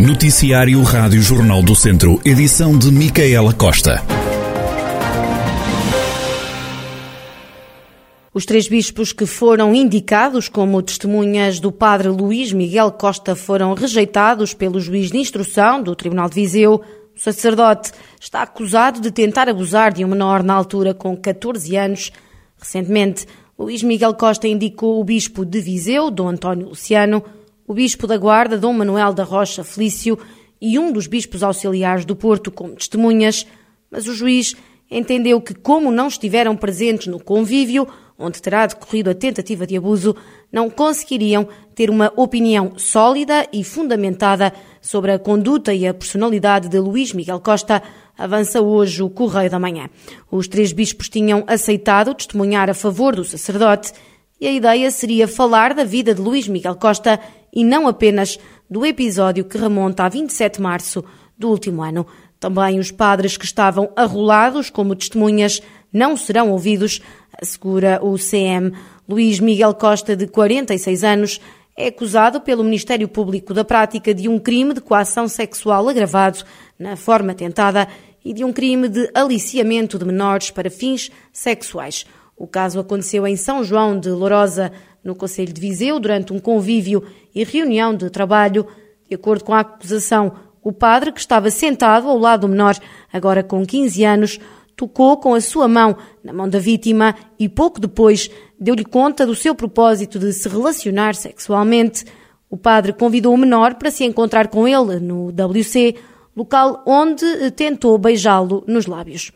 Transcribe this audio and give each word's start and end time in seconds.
Noticiário 0.00 0.82
Rádio 0.82 1.20
Jornal 1.20 1.62
do 1.62 1.76
Centro, 1.76 2.18
edição 2.24 2.78
de 2.78 2.90
Micaela 2.90 3.52
Costa. 3.52 4.02
Os 8.32 8.46
três 8.46 8.66
bispos 8.66 9.12
que 9.12 9.26
foram 9.26 9.74
indicados 9.74 10.48
como 10.48 10.80
testemunhas 10.80 11.60
do 11.60 11.70
padre 11.70 12.08
Luís 12.08 12.50
Miguel 12.50 12.90
Costa 12.92 13.36
foram 13.36 13.74
rejeitados 13.74 14.54
pelo 14.54 14.80
juiz 14.80 15.10
de 15.10 15.18
instrução 15.18 15.82
do 15.82 15.94
Tribunal 15.94 16.30
de 16.30 16.36
Viseu. 16.36 16.80
O 17.14 17.20
sacerdote 17.20 17.92
está 18.18 18.40
acusado 18.40 19.02
de 19.02 19.10
tentar 19.10 19.50
abusar 19.50 19.92
de 19.92 20.02
um 20.02 20.08
menor 20.08 20.42
na 20.42 20.54
altura 20.54 20.94
com 20.94 21.14
14 21.14 21.76
anos. 21.76 22.10
Recentemente, 22.58 23.26
Luís 23.58 23.82
Miguel 23.82 24.14
Costa 24.14 24.48
indicou 24.48 24.98
o 24.98 25.04
bispo 25.04 25.44
de 25.44 25.60
Viseu, 25.60 26.10
Dom 26.10 26.28
António 26.28 26.70
Luciano, 26.70 27.22
o 27.70 27.74
bispo 27.74 28.04
da 28.04 28.16
Guarda, 28.16 28.58
Dom 28.58 28.72
Manuel 28.72 29.12
da 29.12 29.22
Rocha 29.22 29.62
Felício, 29.62 30.18
e 30.60 30.76
um 30.76 30.90
dos 30.90 31.06
bispos 31.06 31.40
auxiliares 31.40 32.04
do 32.04 32.16
Porto 32.16 32.50
como 32.50 32.74
testemunhas, 32.74 33.46
mas 33.88 34.08
o 34.08 34.12
juiz 34.12 34.56
entendeu 34.90 35.40
que, 35.40 35.54
como 35.54 35.92
não 35.92 36.08
estiveram 36.08 36.56
presentes 36.56 37.06
no 37.06 37.22
convívio, 37.22 37.86
onde 38.18 38.42
terá 38.42 38.66
decorrido 38.66 39.08
a 39.10 39.14
tentativa 39.14 39.68
de 39.68 39.76
abuso, 39.76 40.16
não 40.50 40.68
conseguiriam 40.68 41.46
ter 41.72 41.90
uma 41.90 42.12
opinião 42.16 42.72
sólida 42.76 43.46
e 43.52 43.62
fundamentada 43.62 44.52
sobre 44.82 45.12
a 45.12 45.18
conduta 45.20 45.72
e 45.72 45.86
a 45.86 45.94
personalidade 45.94 46.68
de 46.68 46.78
Luís 46.80 47.12
Miguel 47.12 47.38
Costa, 47.38 47.80
avança 48.18 48.60
hoje 48.60 49.00
o 49.00 49.08
Correio 49.08 49.48
da 49.48 49.60
Manhã. 49.60 49.88
Os 50.28 50.48
três 50.48 50.72
bispos 50.72 51.08
tinham 51.08 51.44
aceitado 51.46 52.14
testemunhar 52.14 52.68
a 52.68 52.74
favor 52.74 53.14
do 53.14 53.22
sacerdote 53.22 53.92
e 54.40 54.46
a 54.48 54.52
ideia 54.52 54.90
seria 54.90 55.28
falar 55.28 55.74
da 55.74 55.84
vida 55.84 56.14
de 56.14 56.20
Luís 56.20 56.48
Miguel 56.48 56.76
Costa 56.76 57.20
e 57.52 57.62
não 57.62 57.86
apenas 57.86 58.38
do 58.68 58.86
episódio 58.86 59.44
que 59.44 59.58
remonta 59.58 60.04
a 60.04 60.08
27 60.08 60.56
de 60.56 60.62
março 60.62 61.04
do 61.36 61.48
último 61.48 61.82
ano. 61.82 62.06
Também 62.38 62.78
os 62.78 62.90
padres 62.90 63.36
que 63.36 63.44
estavam 63.44 63.90
arrolados 63.94 64.70
como 64.70 64.96
testemunhas 64.96 65.60
não 65.92 66.16
serão 66.16 66.50
ouvidos, 66.50 67.02
assegura 67.40 68.00
o 68.02 68.16
CM. 68.16 68.72
Luís 69.06 69.40
Miguel 69.40 69.74
Costa, 69.74 70.16
de 70.16 70.26
46 70.26 71.04
anos, 71.04 71.40
é 71.76 71.88
acusado 71.88 72.40
pelo 72.40 72.64
Ministério 72.64 73.08
Público 73.08 73.52
da 73.52 73.64
prática 73.64 74.14
de 74.14 74.28
um 74.28 74.38
crime 74.38 74.72
de 74.72 74.80
coação 74.80 75.28
sexual 75.28 75.88
agravado 75.88 76.44
na 76.78 76.96
forma 76.96 77.34
tentada 77.34 77.88
e 78.24 78.32
de 78.32 78.44
um 78.44 78.52
crime 78.52 78.88
de 78.88 79.10
aliciamento 79.14 79.98
de 79.98 80.04
menores 80.04 80.50
para 80.50 80.70
fins 80.70 81.10
sexuais. 81.32 82.06
O 82.40 82.46
caso 82.46 82.80
aconteceu 82.80 83.26
em 83.26 83.36
São 83.36 83.62
João 83.62 84.00
de 84.00 84.08
Lourosa, 84.08 84.72
no 85.04 85.14
Conselho 85.14 85.52
de 85.52 85.60
Viseu, 85.60 86.00
durante 86.00 86.32
um 86.32 86.38
convívio 86.38 87.02
e 87.34 87.44
reunião 87.44 87.94
de 87.94 88.08
trabalho. 88.08 88.66
De 89.06 89.14
acordo 89.14 89.44
com 89.44 89.52
a 89.52 89.60
acusação, 89.60 90.32
o 90.62 90.72
padre, 90.72 91.12
que 91.12 91.20
estava 91.20 91.50
sentado 91.50 92.08
ao 92.08 92.16
lado 92.16 92.46
do 92.46 92.48
menor, 92.48 92.78
agora 93.12 93.42
com 93.42 93.66
15 93.66 94.04
anos, 94.04 94.40
tocou 94.74 95.18
com 95.18 95.34
a 95.34 95.40
sua 95.42 95.68
mão 95.68 95.94
na 96.24 96.32
mão 96.32 96.48
da 96.48 96.58
vítima 96.58 97.14
e 97.38 97.46
pouco 97.46 97.78
depois 97.78 98.30
deu-lhe 98.58 98.86
conta 98.86 99.26
do 99.26 99.34
seu 99.34 99.54
propósito 99.54 100.18
de 100.18 100.32
se 100.32 100.48
relacionar 100.48 101.14
sexualmente. 101.14 102.06
O 102.48 102.56
padre 102.56 102.94
convidou 102.94 103.34
o 103.34 103.38
menor 103.38 103.74
para 103.74 103.90
se 103.90 104.02
encontrar 104.02 104.48
com 104.48 104.66
ele 104.66 104.98
no 104.98 105.26
WC, 105.26 105.94
local 106.34 106.82
onde 106.86 107.50
tentou 107.50 107.98
beijá-lo 107.98 108.64
nos 108.66 108.86
lábios. 108.86 109.30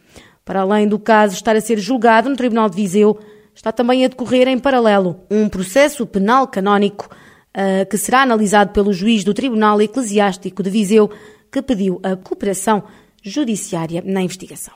Para 0.44 0.60
além 0.60 0.86
do 0.86 0.98
caso 0.98 1.34
estar 1.34 1.56
a 1.56 1.60
ser 1.60 1.78
julgado 1.78 2.28
no 2.28 2.36
Tribunal 2.36 2.68
de 2.68 2.76
Viseu, 2.76 3.18
está 3.54 3.72
também 3.72 4.04
a 4.04 4.08
decorrer 4.08 4.46
em 4.46 4.58
paralelo 4.58 5.20
um 5.30 5.48
processo 5.48 6.06
penal 6.06 6.46
canónico 6.46 7.08
uh, 7.08 7.88
que 7.88 7.96
será 7.96 8.22
analisado 8.22 8.72
pelo 8.72 8.92
juiz 8.92 9.24
do 9.24 9.32
Tribunal 9.32 9.80
Eclesiástico 9.80 10.62
de 10.62 10.68
Viseu, 10.68 11.10
que 11.50 11.62
pediu 11.62 11.98
a 12.02 12.14
cooperação 12.14 12.82
judiciária 13.22 14.02
na 14.04 14.20
investigação. 14.20 14.74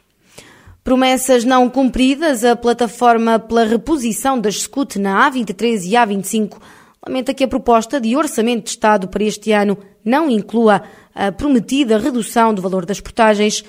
Promessas 0.83 1.45
não 1.45 1.69
cumpridas, 1.69 2.45
a 2.45 2.57
plataforma 2.57 3.39
pela 3.39 3.65
reposição 3.65 4.41
das 4.41 4.63
SCUT 4.63 4.99
na 4.99 5.31
A23 5.31 5.85
e 5.85 5.91
A25 5.91 6.57
lamenta 7.07 7.35
que 7.35 7.45
a 7.45 7.49
proposta 7.49 8.01
de 8.01 8.17
orçamento 8.17 8.65
de 8.65 8.71
Estado 8.71 9.07
para 9.07 9.23
este 9.23 9.53
ano 9.53 9.77
não 10.03 10.31
inclua 10.31 10.83
a 11.15 11.31
prometida 11.31 11.99
redução 11.99 12.55
do 12.55 12.63
valor 12.63 12.87
das 12.87 13.03
portagens 13.03 13.63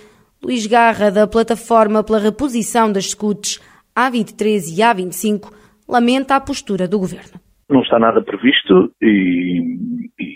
Luís 0.44 0.66
Garra, 0.68 1.12
da 1.12 1.28
Plataforma 1.28 2.04
pela 2.04 2.20
Reposição 2.20 2.92
das 2.92 3.12
Scouts 3.12 3.60
A23 3.96 4.72
e 4.72 4.82
A25, 4.82 5.52
lamenta 5.88 6.36
a 6.36 6.42
postura 6.42 6.88
do 6.88 6.98
Governo. 7.00 7.40
Não 7.70 7.82
está 7.82 8.00
nada 8.00 8.22
previsto 8.22 8.92
e, 9.02 9.62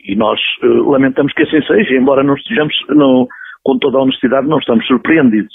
e 0.05 0.15
nós 0.15 0.39
uh, 0.61 0.91
lamentamos 0.91 1.33
que 1.33 1.43
assim 1.43 1.61
seja, 1.65 1.95
embora 1.95 2.23
não 2.23 2.35
estejamos, 2.35 2.73
não, 2.89 3.27
com 3.63 3.77
toda 3.79 3.97
a 3.97 4.01
honestidade, 4.01 4.47
não 4.47 4.59
estamos 4.59 4.85
surpreendidos. 4.85 5.53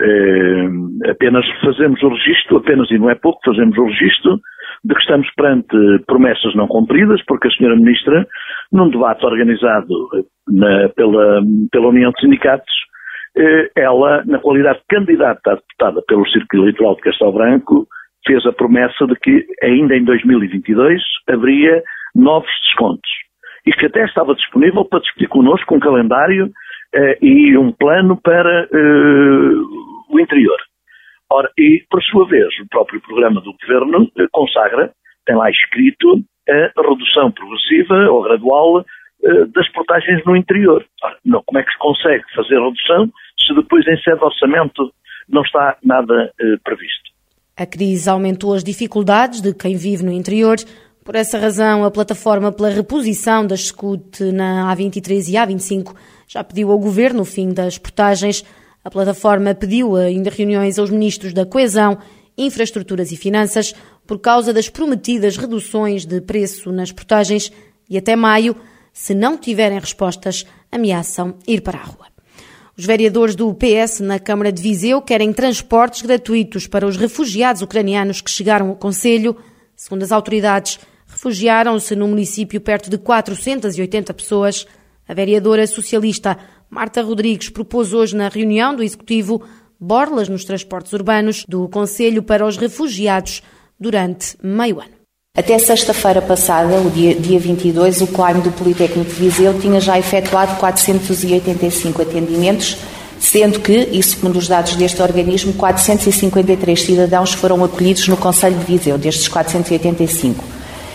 Uh, 0.00 1.10
apenas 1.10 1.44
fazemos 1.60 2.02
o 2.02 2.08
registro, 2.08 2.58
apenas 2.58 2.90
e 2.90 2.98
não 2.98 3.10
é 3.10 3.14
pouco, 3.14 3.40
fazemos 3.44 3.76
o 3.76 3.84
registro 3.84 4.40
de 4.84 4.94
que 4.94 5.00
estamos 5.00 5.28
perante 5.36 5.76
promessas 6.06 6.54
não 6.54 6.66
cumpridas, 6.66 7.20
porque 7.26 7.48
a 7.48 7.50
Sra. 7.50 7.76
Ministra, 7.76 8.26
num 8.72 8.90
debate 8.90 9.24
organizado 9.24 9.94
na, 10.48 10.88
pela, 10.90 11.42
pela 11.70 11.88
União 11.88 12.10
de 12.10 12.20
Sindicatos, 12.20 12.72
eh, 12.72 12.91
ela, 13.76 14.22
na 14.26 14.38
qualidade 14.38 14.78
de 14.80 14.84
candidata 14.88 15.52
a 15.52 15.54
deputada 15.54 16.02
pelo 16.06 16.28
Círculo 16.28 16.64
Eleitoral 16.64 16.96
de 16.96 17.02
Castelo 17.02 17.32
Branco, 17.32 17.86
fez 18.26 18.44
a 18.46 18.52
promessa 18.52 19.06
de 19.06 19.16
que 19.16 19.46
ainda 19.62 19.96
em 19.96 20.04
2022 20.04 21.02
haveria 21.28 21.82
novos 22.14 22.50
descontos 22.64 23.10
e 23.66 23.72
que 23.72 23.86
até 23.86 24.04
estava 24.04 24.34
disponível 24.34 24.84
para 24.84 25.00
discutir 25.00 25.28
connosco 25.28 25.74
um 25.74 25.80
calendário 25.80 26.50
eh, 26.94 27.18
e 27.22 27.56
um 27.56 27.72
plano 27.72 28.20
para 28.20 28.68
eh, 28.72 29.52
o 30.10 30.20
interior. 30.20 30.58
Ora, 31.30 31.48
e, 31.56 31.84
por 31.90 32.02
sua 32.02 32.26
vez, 32.28 32.48
o 32.60 32.68
próprio 32.68 33.00
programa 33.00 33.40
do 33.40 33.54
Governo 33.62 34.10
eh, 34.18 34.26
consagra, 34.32 34.90
tem 35.24 35.36
lá 35.36 35.48
escrito, 35.50 36.22
a 36.50 36.82
redução 36.82 37.30
progressiva 37.30 38.10
ou 38.10 38.22
gradual 38.22 38.80
eh, 38.80 38.84
das 39.54 39.68
portagens 39.72 40.24
no 40.24 40.36
interior. 40.36 40.84
Não, 41.24 41.42
como 41.46 41.58
é 41.58 41.62
que 41.62 41.70
se 41.70 41.78
consegue 41.78 42.24
fazer 42.34 42.58
redução 42.58 43.10
se 43.38 43.54
depois 43.54 43.86
em 43.86 43.96
sede 44.02 44.18
de 44.18 44.24
orçamento 44.24 44.92
não 45.28 45.42
está 45.42 45.76
nada 45.82 46.32
eh, 46.40 46.56
previsto? 46.64 47.10
A 47.56 47.66
crise 47.66 48.08
aumentou 48.08 48.54
as 48.54 48.64
dificuldades 48.64 49.40
de 49.40 49.54
quem 49.54 49.76
vive 49.76 50.04
no 50.04 50.12
interior. 50.12 50.56
Por 51.04 51.14
essa 51.14 51.38
razão, 51.38 51.84
a 51.84 51.90
plataforma 51.90 52.52
pela 52.52 52.70
reposição 52.70 53.46
das 53.46 53.66
SCUT 53.66 54.32
na 54.32 54.74
A23 54.74 55.28
e 55.28 55.32
A25 55.34 55.94
já 56.28 56.42
pediu 56.42 56.70
ao 56.70 56.78
governo 56.78 57.22
o 57.22 57.24
fim 57.24 57.52
das 57.52 57.78
portagens. 57.78 58.44
A 58.84 58.90
plataforma 58.90 59.54
pediu 59.54 59.96
ainda 59.96 60.30
reuniões 60.30 60.78
aos 60.78 60.90
ministros 60.90 61.32
da 61.32 61.46
Coesão, 61.46 61.98
Infraestruturas 62.36 63.12
e 63.12 63.16
Finanças 63.16 63.74
por 64.06 64.18
causa 64.18 64.52
das 64.52 64.68
prometidas 64.68 65.36
reduções 65.36 66.04
de 66.04 66.20
preço 66.20 66.72
nas 66.72 66.90
portagens 66.90 67.52
e 67.88 67.98
até 67.98 68.16
maio 68.16 68.56
se 68.92 69.14
não 69.14 69.36
tiverem 69.36 69.78
respostas, 69.78 70.44
ameaçam 70.70 71.34
ir 71.46 71.60
para 71.62 71.78
a 71.78 71.84
rua. 71.84 72.06
Os 72.76 72.86
vereadores 72.86 73.36
do 73.36 73.52
PS 73.54 74.00
na 74.00 74.18
Câmara 74.18 74.50
de 74.50 74.62
Viseu 74.62 75.02
querem 75.02 75.32
transportes 75.32 76.02
gratuitos 76.02 76.66
para 76.66 76.86
os 76.86 76.96
refugiados 76.96 77.62
ucranianos 77.62 78.20
que 78.20 78.30
chegaram 78.30 78.70
ao 78.70 78.76
Conselho. 78.76 79.36
Segundo 79.76 80.02
as 80.02 80.12
autoridades, 80.12 80.80
refugiaram-se 81.06 81.94
no 81.94 82.08
município 82.08 82.60
perto 82.60 82.88
de 82.88 82.96
480 82.96 84.14
pessoas. 84.14 84.66
A 85.06 85.12
vereadora 85.12 85.66
socialista 85.66 86.38
Marta 86.70 87.02
Rodrigues 87.02 87.50
propôs 87.50 87.92
hoje 87.92 88.16
na 88.16 88.28
reunião 88.28 88.74
do 88.74 88.82
Executivo 88.82 89.42
borlas 89.78 90.28
nos 90.28 90.44
transportes 90.44 90.92
urbanos 90.92 91.44
do 91.46 91.68
Conselho 91.68 92.22
para 92.22 92.46
os 92.46 92.56
refugiados 92.56 93.42
durante 93.78 94.36
meio 94.42 94.80
ano. 94.80 95.01
Até 95.34 95.58
sexta-feira 95.58 96.20
passada, 96.20 96.76
o 96.82 96.90
dia, 96.90 97.14
dia 97.14 97.38
22, 97.38 98.02
o 98.02 98.06
Claim 98.08 98.40
do 98.40 98.50
Politécnico 98.50 99.10
de 99.10 99.16
Viseu 99.16 99.58
tinha 99.58 99.80
já 99.80 99.98
efetuado 99.98 100.56
485 100.56 102.02
atendimentos, 102.02 102.76
sendo 103.18 103.58
que, 103.58 103.88
e 103.90 104.02
segundo 104.02 104.36
os 104.36 104.46
dados 104.46 104.76
deste 104.76 105.00
organismo, 105.00 105.54
453 105.54 106.82
cidadãos 106.82 107.32
foram 107.32 107.64
acolhidos 107.64 108.08
no 108.08 108.16
Conselho 108.18 108.58
de 108.58 108.64
Viseu, 108.66 108.98
destes 108.98 109.26
485. 109.26 110.44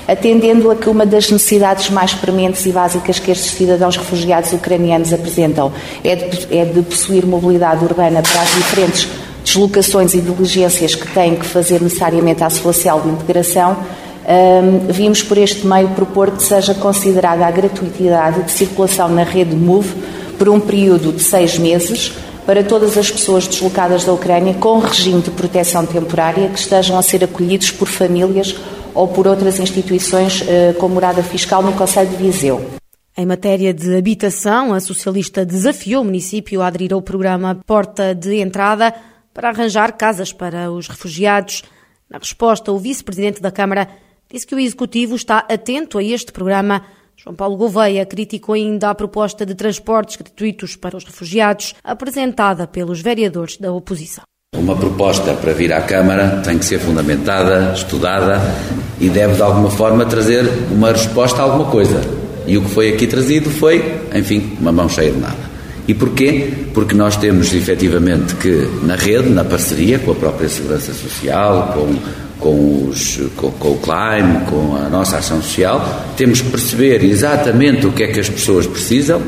Atendendo 0.07 0.69
a 0.69 0.75
que 0.75 0.88
uma 0.88 1.03
das 1.03 1.31
necessidades 1.31 1.89
mais 1.89 2.13
prementes 2.13 2.63
e 2.67 2.71
básicas 2.71 3.17
que 3.17 3.31
estes 3.31 3.53
cidadãos 3.53 3.97
refugiados 3.97 4.53
ucranianos 4.53 5.12
apresentam 5.13 5.73
é 6.03 6.15
de, 6.15 6.56
é 6.56 6.63
de 6.63 6.83
possuir 6.83 7.25
mobilidade 7.25 7.83
urbana 7.83 8.21
para 8.21 8.41
as 8.41 8.53
diferentes 8.53 9.09
deslocações 9.44 10.13
e 10.13 10.21
diligências 10.21 10.94
que 10.94 11.07
têm 11.12 11.35
que 11.35 11.45
fazer 11.45 11.81
necessariamente 11.81 12.44
à 12.44 12.51
sua 12.51 12.71
célula 12.71 13.06
de 13.06 13.09
integração, 13.09 13.77
um, 14.27 14.91
vimos 14.91 15.24
por 15.24 15.38
este 15.38 15.65
meio 15.65 15.88
propor 15.89 16.31
que 16.31 16.44
seja 16.44 16.74
considerada 16.75 17.45
a 17.45 17.51
gratuitidade 17.51 18.44
de 18.44 18.51
circulação 18.51 19.07
na 19.07 19.24
rede 19.24 19.56
MOVE 19.56 19.95
por 20.38 20.50
um 20.50 20.59
período 20.59 21.13
de 21.13 21.24
seis 21.24 21.57
meses 21.57 22.13
para 22.45 22.63
todas 22.63 22.97
as 22.97 23.09
pessoas 23.09 23.47
deslocadas 23.47 24.03
da 24.03 24.12
Ucrânia 24.12 24.53
com 24.53 24.79
regime 24.79 25.21
de 25.21 25.31
proteção 25.31 25.85
temporária 25.85 26.50
que 26.50 26.59
estejam 26.59 26.97
a 26.97 27.01
ser 27.01 27.24
acolhidos 27.24 27.71
por 27.71 27.88
famílias 27.88 28.56
ou 28.94 29.07
por 29.07 29.27
outras 29.27 29.59
instituições 29.59 30.41
uh, 30.41 30.74
com 30.77 30.89
morada 30.89 31.24
fiscal 31.24 31.63
no 31.63 31.74
Conselho 31.74 32.09
de 32.09 32.18
Viseu. 32.18 32.65
Em 33.15 33.25
matéria 33.25 33.74
de 33.74 33.95
habitação, 33.95 34.74
a 34.74 34.79
socialista 34.79 35.45
desafiou 35.45 36.01
o 36.01 36.06
município 36.06 36.62
a 36.62 36.68
aderir 36.68 36.94
ao 36.94 37.01
programa 37.01 37.59
Porta 37.65 38.13
de 38.13 38.35
Entrada 38.41 38.94
para 39.33 39.50
arranjar 39.50 39.94
casas 39.94 40.33
para 40.33 40.71
os 40.71 40.88
refugiados. 40.88 41.63
Na 42.09 42.18
resposta, 42.18 42.71
o 42.71 42.77
vice-presidente 42.77 43.41
da 43.41 43.51
Câmara 43.51 43.88
disse 44.31 44.45
que 44.45 44.56
o 44.56 44.59
Executivo 44.59 45.15
está 45.15 45.39
atento 45.39 45.97
a 45.97 46.03
este 46.03 46.31
programa. 46.31 46.83
João 47.15 47.35
Paulo 47.35 47.57
Gouveia 47.57 48.06
criticou 48.06 48.56
ainda 48.56 48.89
a 48.89 48.95
proposta 48.95 49.45
de 49.45 49.56
transportes 49.56 50.18
gratuitos 50.18 50.75
para 50.75 50.95
os 50.95 51.03
refugiados 51.03 51.74
apresentada 51.83 52.68
pelos 52.68 53.01
vereadores 53.01 53.57
da 53.57 53.71
oposição. 53.71 54.24
Uma 54.56 54.75
proposta 54.75 55.33
para 55.33 55.53
vir 55.53 55.74
à 55.74 55.81
Câmara 55.81 56.41
tem 56.44 56.57
que 56.57 56.65
ser 56.65 56.79
fundamentada, 56.79 57.74
estudada 57.74 58.39
e 59.00 59.09
deve 59.09 59.35
de 59.35 59.41
alguma 59.41 59.69
forma 59.69 60.06
trazer 60.06 60.45
uma 60.71 60.91
resposta 60.91 61.41
a 61.41 61.45
alguma 61.45 61.69
coisa. 61.69 62.01
E 62.45 62.57
o 62.57 62.63
que 62.63 62.69
foi 62.69 62.94
aqui 62.94 63.07
trazido 63.07 63.50
foi, 63.50 64.00
enfim, 64.15 64.57
uma 64.59 64.71
mão 64.71 64.88
cheia 64.88 65.12
de 65.12 65.19
nada. 65.19 65.57
E 65.88 65.94
porquê? 65.94 66.51
Porque 66.74 66.95
nós 66.95 67.15
temos 67.18 67.53
efetivamente 67.53 68.35
que, 68.35 68.69
na 68.83 68.95
rede, 68.95 69.29
na 69.29 69.44
parceria 69.44 70.00
com 70.00 70.12
a 70.12 70.15
própria 70.15 70.50
Segurança 70.50 70.94
Social, 70.94 71.74
com, 71.74 71.95
com, 72.47 72.88
os, 72.88 73.19
com, 73.35 73.51
com 73.51 73.71
o 73.71 73.77
CLIME, 73.77 74.45
com 74.49 74.77
a 74.77 74.88
nossa 74.88 75.17
ação 75.17 75.41
social, 75.41 76.05
temos 76.15 76.39
que 76.39 76.49
perceber 76.49 77.03
exatamente 77.03 77.85
o 77.85 77.91
que 77.91 78.03
é 78.03 78.07
que 78.07 78.21
as 78.21 78.29
pessoas 78.29 78.65
precisam 78.65 79.21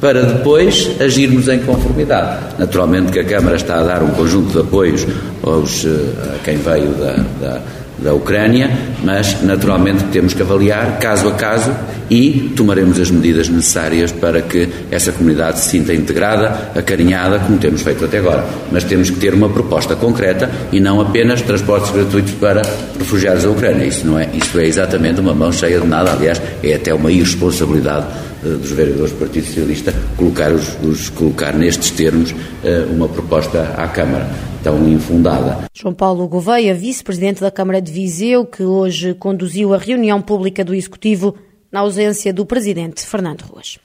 para 0.00 0.22
depois 0.22 0.90
agirmos 0.98 1.48
em 1.48 1.58
conformidade. 1.58 2.54
Naturalmente 2.58 3.12
que 3.12 3.18
a 3.18 3.24
Câmara 3.24 3.56
está 3.56 3.80
a 3.80 3.82
dar 3.82 4.02
um 4.02 4.10
conjunto 4.10 4.52
de 4.52 4.60
apoios 4.60 5.06
aos, 5.42 5.84
eh, 5.84 5.88
a 6.36 6.38
quem 6.42 6.56
veio 6.56 6.88
da, 6.92 7.16
da, 7.40 7.62
da 8.04 8.12
Ucrânia, 8.12 8.70
mas 9.02 9.42
naturalmente 9.42 10.04
temos 10.12 10.34
que 10.34 10.42
avaliar 10.42 10.98
caso 10.98 11.26
a 11.26 11.32
caso 11.32 11.74
e 12.10 12.52
tomaremos 12.54 13.00
as 13.00 13.10
medidas 13.10 13.48
necessárias 13.48 14.12
para 14.12 14.42
que 14.42 14.68
essa 14.90 15.10
comunidade 15.10 15.58
se 15.60 15.70
sinta 15.70 15.94
integrada, 15.94 16.70
acarinhada, 16.78 17.38
como 17.38 17.56
temos 17.56 17.80
feito 17.80 18.04
até 18.04 18.18
agora. 18.18 18.44
Mas 18.70 18.84
temos 18.84 19.08
que 19.08 19.16
ter 19.16 19.32
uma 19.32 19.48
proposta 19.48 19.96
concreta 19.96 20.50
e 20.70 20.80
não 20.80 21.00
apenas 21.00 21.40
transportes 21.40 21.90
gratuitos 21.90 22.32
para 22.34 22.60
refugiados 22.98 23.44
da 23.44 23.50
Ucrânia. 23.50 23.86
Isso, 23.86 24.06
não 24.06 24.18
é, 24.18 24.28
isso 24.34 24.58
é 24.60 24.66
exatamente 24.66 25.20
uma 25.20 25.34
mão 25.34 25.50
cheia 25.50 25.80
de 25.80 25.86
nada, 25.86 26.12
aliás, 26.12 26.40
é 26.62 26.74
até 26.74 26.92
uma 26.92 27.10
irresponsabilidade 27.10 28.06
eh, 28.44 28.48
dos 28.48 28.70
vereadores 28.70 29.12
do 29.12 29.18
Partido 29.18 29.46
Socialista 29.46 29.94
colocar, 30.18 30.52
os, 30.52 30.76
os, 30.82 31.08
colocar 31.08 31.54
nestes 31.54 31.90
termos 31.90 32.34
eh, 32.62 32.84
uma 32.90 33.08
proposta 33.08 33.74
à 33.78 33.88
Câmara 33.88 34.53
tão 34.64 34.88
infundada. 34.88 35.68
João 35.74 35.92
Paulo 35.92 36.26
Gouveia, 36.26 36.74
vice-presidente 36.74 37.38
da 37.38 37.50
Câmara 37.50 37.82
de 37.82 37.92
Viseu, 37.92 38.46
que 38.46 38.62
hoje 38.62 39.12
conduziu 39.12 39.74
a 39.74 39.78
reunião 39.78 40.22
pública 40.22 40.64
do 40.64 40.74
Executivo 40.74 41.36
na 41.70 41.80
ausência 41.80 42.32
do 42.32 42.46
presidente 42.46 43.06
Fernando 43.06 43.42
Ruas. 43.42 43.78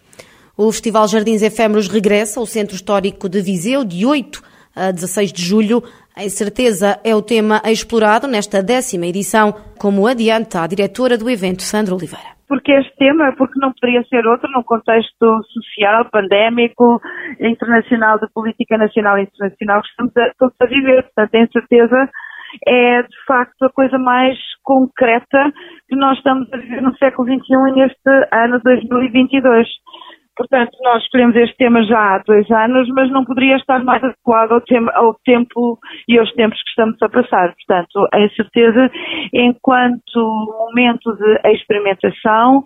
O 0.56 0.72
Festival 0.72 1.06
Jardins 1.10 1.42
Efêmeros 1.42 1.90
regressa 1.90 2.40
ao 2.40 2.46
Centro 2.46 2.76
Histórico 2.76 3.28
de 3.28 3.42
Viseu 3.42 3.84
de 3.84 4.06
8 4.06 4.42
a 4.74 4.92
16 4.92 5.34
de 5.34 5.44
julho. 5.44 5.84
A 6.16 6.24
incerteza 6.24 6.98
é 7.04 7.14
o 7.14 7.22
tema 7.22 7.62
explorado 7.66 8.26
nesta 8.26 8.64
décima 8.64 9.06
edição, 9.06 9.54
como 9.78 10.08
adianta 10.08 10.62
a 10.62 10.68
diretora 10.68 11.18
do 11.18 11.30
evento, 11.30 11.62
Sandra 11.62 11.94
Oliveira 11.94 12.39
porque 12.50 12.72
este 12.72 12.96
tema, 12.98 13.32
porque 13.38 13.60
não 13.60 13.72
poderia 13.72 14.04
ser 14.06 14.26
outro 14.26 14.50
num 14.52 14.64
contexto 14.64 15.44
social, 15.44 16.10
pandémico, 16.12 17.00
internacional, 17.40 18.20
de 18.20 18.28
política 18.34 18.76
nacional 18.76 19.20
e 19.20 19.24
internacional 19.24 19.84
que 19.84 19.90
estamos 19.90 20.18
a, 20.18 20.32
todos 20.38 20.56
a 20.60 20.66
viver. 20.66 21.04
Portanto, 21.04 21.36
a 21.36 21.44
incerteza 21.44 22.10
é 22.68 23.04
de 23.04 23.26
facto 23.28 23.66
a 23.66 23.72
coisa 23.72 24.00
mais 24.00 24.36
concreta 24.64 25.54
que 25.88 25.96
nós 25.96 26.18
estamos 26.18 26.52
a 26.52 26.58
viver 26.58 26.82
no 26.82 26.98
século 26.98 27.28
XXI 27.28 27.54
e 27.54 27.72
neste 27.76 28.28
ano 28.32 28.60
2022. 28.64 29.68
Portanto, 30.40 30.72
nós 30.82 31.04
escolhemos 31.04 31.36
este 31.36 31.58
tema 31.58 31.84
já 31.84 32.16
há 32.16 32.18
dois 32.20 32.50
anos, 32.50 32.88
mas 32.96 33.12
não 33.12 33.26
poderia 33.26 33.58
estar 33.58 33.84
mais 33.84 34.02
adequado 34.02 34.54
ao, 34.54 34.62
tema, 34.62 34.90
ao 34.96 35.14
tempo 35.26 35.78
e 36.08 36.18
aos 36.18 36.32
tempos 36.32 36.58
que 36.64 36.70
estamos 36.70 36.96
a 37.02 37.10
passar. 37.10 37.54
Portanto, 37.56 38.08
a 38.14 38.22
incerteza, 38.22 38.90
enquanto 39.34 40.18
momento 40.58 41.14
de 41.18 41.52
experimentação, 41.52 42.64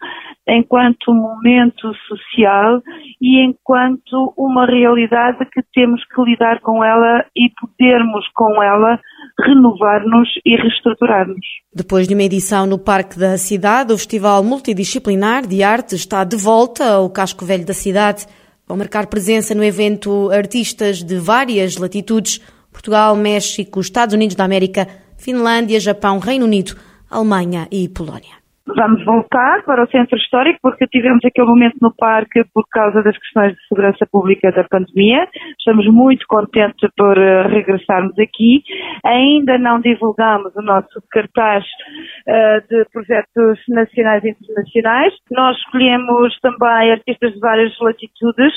enquanto 0.48 1.16
momento 1.16 1.96
social 2.08 2.80
e 3.20 3.44
enquanto 3.44 4.36
uma 4.38 4.68
realidade 4.68 5.44
que 5.46 5.64
temos 5.74 6.00
que 6.06 6.22
lidar 6.22 6.60
com 6.60 6.84
ela 6.84 7.26
e 7.36 7.50
podermos 7.60 8.28
com 8.36 8.62
ela 8.62 9.00
renovar-nos 9.40 10.30
e 10.46 10.56
reestruturar-nos. 10.56 11.46
Depois 11.74 12.08
de 12.08 12.14
uma 12.14 12.24
edição 12.24 12.66
no 12.66 12.78
Parque 12.78 13.18
da 13.18 13.38
Cidade, 13.38 13.94
o 13.94 13.98
Festival 13.98 14.44
Multidisciplinar 14.44 15.48
de 15.48 15.64
Arte 15.64 15.96
está 15.96 16.24
de 16.24 16.36
volta 16.36 16.94
ao 16.94 17.10
Casco 17.10 17.46
Velho 17.46 17.66
da 17.66 17.74
cidade. 17.74 18.26
Vão 18.68 18.78
marcar 18.78 19.08
presença 19.08 19.56
no 19.56 19.64
evento 19.64 20.30
artistas 20.32 21.04
de 21.04 21.18
várias 21.18 21.78
latitudes: 21.78 22.40
Portugal, 22.72 23.16
México, 23.16 23.80
Estados 23.80 24.14
Unidos 24.14 24.36
da 24.36 24.46
América, 24.46 24.88
Finlândia, 25.18 25.80
Japão, 25.80 26.20
Reino 26.20 26.46
Unido, 26.46 26.76
Alemanha 27.10 27.68
e 27.72 27.88
Polónia. 27.90 28.43
Vamos 28.66 29.04
voltar 29.04 29.62
para 29.64 29.84
o 29.84 29.88
centro 29.88 30.18
histórico 30.18 30.58
porque 30.62 30.88
tivemos 30.88 31.20
aquele 31.26 31.48
momento 31.48 31.76
no 31.82 31.94
parque 31.94 32.46
por 32.54 32.66
causa 32.70 33.04
das 33.04 33.18
questões 33.18 33.54
de 33.54 33.68
segurança 33.68 34.08
pública 34.10 34.54
da 34.54 34.64
pandemia. 34.64 35.28
Estamos 35.60 35.86
muito 35.88 36.26
contentes 36.28 36.90
por 36.96 37.18
uh, 37.18 37.48
regressarmos 37.50 38.18
aqui. 38.18 38.64
Ainda 39.04 39.58
não 39.58 39.82
divulgamos 39.82 40.56
o 40.56 40.62
nosso 40.62 41.04
cartaz 41.12 41.66
uh, 41.66 42.68
de 42.70 42.86
projetos 42.94 43.60
nacionais 43.68 44.24
e 44.24 44.30
internacionais. 44.30 45.14
Nós 45.30 45.58
escolhemos 45.58 46.40
também 46.40 46.94
artistas 46.94 47.34
de 47.34 47.40
várias 47.42 47.78
latitudes 47.82 48.54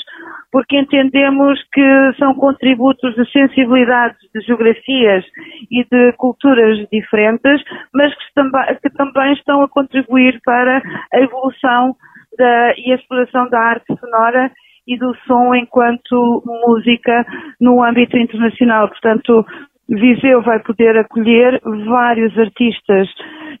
porque 0.51 0.77
entendemos 0.77 1.59
que 1.73 2.13
são 2.17 2.33
contributos 2.35 3.15
de 3.15 3.29
sensibilidades, 3.31 4.17
de 4.33 4.41
geografias 4.41 5.25
e 5.69 5.83
de 5.83 6.13
culturas 6.13 6.87
diferentes, 6.91 7.61
mas 7.93 8.13
que 8.13 8.33
também, 8.33 8.77
que 8.81 8.89
também 8.91 9.33
estão 9.33 9.61
a 9.61 9.69
contribuir 9.69 10.39
para 10.43 10.81
a 11.13 11.19
evolução 11.19 11.95
da, 12.37 12.73
e 12.77 12.91
a 12.91 12.95
exploração 12.95 13.49
da 13.49 13.59
arte 13.59 13.93
sonora 13.99 14.51
e 14.87 14.97
do 14.97 15.13
som 15.27 15.53
enquanto 15.53 16.43
música 16.45 17.25
no 17.59 17.83
âmbito 17.83 18.17
internacional. 18.17 18.87
Portanto, 18.87 19.45
Viseu 19.89 20.41
vai 20.41 20.59
poder 20.59 20.97
acolher 20.97 21.61
vários 21.63 22.37
artistas 22.37 23.07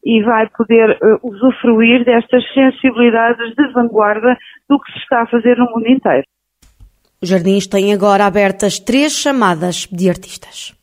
e 0.05 0.21
vai 0.23 0.47
poder 0.49 0.91
uh, 0.91 1.19
usufruir 1.23 2.03
destas 2.03 2.43
sensibilidades 2.53 3.55
de 3.55 3.67
vanguarda 3.73 4.37
do 4.69 4.79
que 4.79 4.91
se 4.91 4.99
está 4.99 5.21
a 5.21 5.27
fazer 5.27 5.57
no 5.57 5.65
mundo 5.65 5.87
inteiro. 5.87 6.25
Os 7.21 7.29
jardins 7.29 7.65
têm 7.67 7.93
agora 7.93 8.25
abertas 8.25 8.79
três 8.79 9.13
chamadas 9.13 9.87
de 9.91 10.09
artistas. 10.09 10.73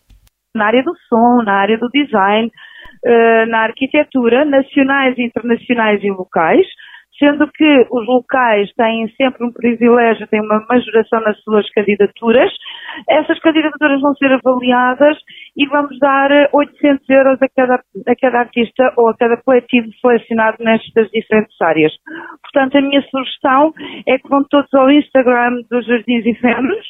Na 0.55 0.67
área 0.67 0.83
do 0.83 0.93
som, 1.09 1.43
na 1.45 1.55
área 1.55 1.79
do 1.79 1.89
design, 1.91 2.49
uh, 2.49 3.47
na 3.49 3.65
arquitetura, 3.65 4.45
nacionais, 4.45 5.19
internacionais 5.19 6.03
e 6.03 6.11
locais, 6.11 6.67
sendo 7.19 7.47
que 7.53 7.87
os 7.91 8.07
locais 8.07 8.73
têm 8.75 9.09
sempre 9.17 9.47
um 9.47 9.53
privilégio, 9.53 10.27
têm 10.29 10.41
uma 10.41 10.65
majoração 10.69 11.21
nas 11.21 11.39
suas 11.43 11.69
candidaturas. 11.71 12.51
Essas 13.09 13.39
candidaturas 13.41 14.01
vão 14.01 14.15
ser 14.15 14.33
avaliadas 14.33 15.17
e 15.57 15.67
vamos 15.67 15.99
dar 15.99 16.31
800 16.53 17.09
euros 17.09 17.43
a 17.43 17.49
cada, 17.49 17.75
a 17.75 18.17
cada 18.21 18.39
artista 18.41 18.93
ou 18.97 19.09
a 19.09 19.17
cada 19.17 19.37
coletivo 19.39 19.89
selecionado 20.01 20.57
nestas 20.61 21.09
diferentes 21.11 21.61
áreas. 21.61 21.93
Portanto, 22.43 22.79
a 22.79 22.81
minha 22.81 23.03
sugestão 23.03 23.73
é 24.07 24.19
que 24.19 24.29
vão 24.29 24.45
todos 24.51 24.73
ao 24.75 24.91
Instagram 24.91 25.63
dos 25.71 25.87
Jardins 25.87 26.27
Efêmeros 26.27 26.84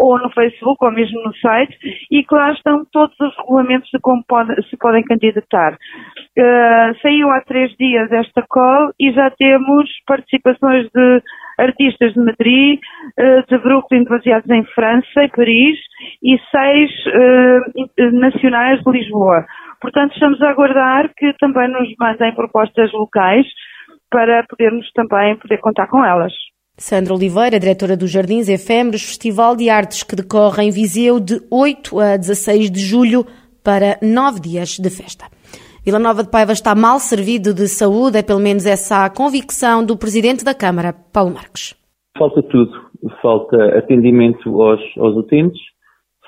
ou 0.00 0.18
no 0.18 0.30
Facebook 0.30 0.82
ou 0.82 0.90
mesmo 0.90 1.22
no 1.22 1.34
site 1.36 1.76
e 2.10 2.24
que 2.24 2.34
lá 2.34 2.52
estão 2.52 2.84
todos 2.90 3.14
os 3.20 3.36
regulamentos 3.36 3.90
de 3.92 4.00
como 4.00 4.24
pode, 4.26 4.54
se 4.68 4.76
podem 4.78 5.04
candidatar. 5.04 5.74
Uh, 5.74 6.98
saiu 7.02 7.30
há 7.30 7.42
três 7.42 7.70
dias 7.76 8.10
esta 8.10 8.42
call 8.48 8.92
e 8.98 9.12
já 9.12 9.30
temos 9.32 9.90
participações 10.06 10.88
de 10.94 11.22
artistas 11.58 12.14
de 12.14 12.20
Madrid, 12.20 12.80
uh, 13.18 13.46
de 13.46 13.58
Brooklyn, 13.58 14.04
baseados 14.04 14.48
em 14.48 14.64
França 14.74 15.22
e 15.22 15.28
Paris, 15.28 15.78
e 16.22 16.38
seis 16.50 16.90
uh, 17.06 18.12
nacionais 18.12 18.82
de 18.82 18.90
Lisboa. 18.90 19.44
Portanto, 19.82 20.14
estamos 20.14 20.40
a 20.40 20.48
aguardar 20.48 21.10
que 21.14 21.34
também 21.38 21.68
nos 21.68 21.88
mandem 21.98 22.34
propostas 22.34 22.90
locais 22.92 23.46
para 24.10 24.44
podermos 24.48 24.90
também 24.92 25.36
poder 25.36 25.58
contar 25.58 25.86
com 25.88 26.02
elas. 26.02 26.32
Sandra 26.80 27.12
Oliveira, 27.12 27.60
diretora 27.60 27.94
dos 27.94 28.10
Jardins 28.10 28.48
Efêmeros, 28.48 29.02
Festival 29.02 29.54
de 29.54 29.68
Artes 29.68 30.02
que 30.02 30.16
decorre 30.16 30.64
em 30.64 30.70
Viseu 30.70 31.20
de 31.20 31.38
8 31.52 32.00
a 32.00 32.16
16 32.16 32.70
de 32.70 32.80
julho 32.80 33.26
para 33.62 33.98
nove 34.00 34.40
dias 34.40 34.78
de 34.78 34.88
festa. 34.88 35.26
Vila 35.84 35.98
Nova 35.98 36.22
de 36.22 36.30
Paiva 36.30 36.52
está 36.52 36.74
mal 36.74 36.98
servido 36.98 37.52
de 37.52 37.68
saúde, 37.68 38.16
é 38.16 38.22
pelo 38.22 38.40
menos 38.40 38.64
essa 38.64 39.04
a 39.04 39.10
convicção 39.10 39.84
do 39.84 39.94
Presidente 39.94 40.42
da 40.42 40.54
Câmara, 40.54 40.94
Paulo 41.12 41.34
Marques. 41.34 41.74
Falta 42.16 42.42
tudo. 42.44 42.72
Falta 43.20 43.78
atendimento 43.78 44.62
aos, 44.62 44.80
aos 44.96 45.16
utentes, 45.16 45.60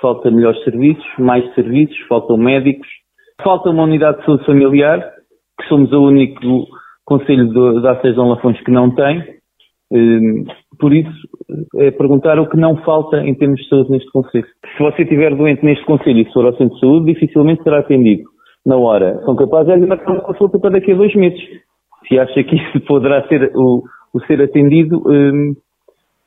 falta 0.02 0.30
melhores 0.30 0.62
serviços, 0.64 1.04
mais 1.18 1.42
serviços, 1.54 1.96
faltam 2.06 2.36
médicos, 2.36 2.88
falta 3.42 3.70
uma 3.70 3.84
unidade 3.84 4.18
de 4.18 4.26
saúde 4.26 4.44
familiar, 4.44 5.00
que 5.58 5.66
somos 5.68 5.90
o 5.92 6.08
único 6.08 6.66
Conselho 7.06 7.80
da 7.80 7.92
Acesão 7.92 8.28
Lafões 8.28 8.60
que 8.62 8.70
não 8.70 8.94
tem, 8.94 9.40
por 10.78 10.92
isso, 10.92 11.10
é 11.76 11.90
perguntar 11.90 12.38
o 12.38 12.48
que 12.48 12.56
não 12.56 12.76
falta 12.78 13.18
em 13.18 13.34
termos 13.34 13.60
de 13.60 13.68
saúde 13.68 13.90
neste 13.90 14.10
Conselho. 14.10 14.46
Se 14.76 14.82
você 14.82 15.02
estiver 15.02 15.34
doente 15.34 15.64
neste 15.64 15.84
Conselho 15.84 16.20
e 16.20 16.24
se 16.24 16.32
for 16.32 16.46
ao 16.46 16.56
centro 16.56 16.74
de 16.74 16.80
saúde, 16.80 17.12
dificilmente 17.12 17.62
será 17.62 17.80
atendido 17.80 18.24
na 18.64 18.76
hora. 18.76 19.20
São 19.24 19.36
capazes 19.36 19.78
de 19.80 19.86
marcar 19.86 20.12
uma 20.12 20.22
consulta 20.22 20.58
para 20.58 20.70
daqui 20.70 20.92
a 20.92 20.96
dois 20.96 21.14
meses. 21.14 21.40
Se 22.08 22.18
acha 22.18 22.42
que 22.42 22.56
isso 22.56 22.80
poderá 22.86 23.26
ser 23.28 23.52
o, 23.54 23.82
o 24.14 24.20
ser 24.26 24.40
atendido, 24.40 25.02
hum, 25.06 25.54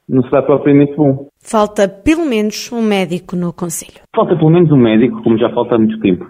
não 0.07 0.23
será 0.23 0.43
propriamente 0.43 0.95
bom. 0.95 1.27
Falta 1.41 1.87
pelo 1.87 2.25
menos 2.25 2.71
um 2.71 2.81
médico 2.81 3.35
no 3.35 3.51
Conselho. 3.51 4.01
Falta 4.15 4.35
pelo 4.35 4.51
menos 4.51 4.71
um 4.71 4.77
médico, 4.77 5.21
como 5.23 5.37
já 5.37 5.49
falta 5.49 5.75
há 5.75 5.77
muito 5.79 5.99
tempo. 5.99 6.25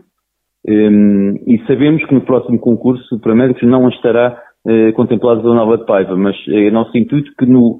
Um, 0.68 1.36
e 1.46 1.62
sabemos 1.68 2.04
que 2.06 2.13
no 2.13 2.22
próximo 2.22 2.58
concurso 2.58 3.20
para 3.20 3.36
médicos 3.36 3.68
não 3.70 3.88
estará 3.89 4.42
uh, 4.65 4.93
contemplado 4.93 5.50
a 5.51 5.55
Nova 5.55 5.77
de 5.77 5.86
Paiva, 5.86 6.15
mas 6.15 6.36
é 6.48 6.72
nosso 6.72 6.98
intuito 6.98 7.31
que 7.38 7.45
no, 7.45 7.79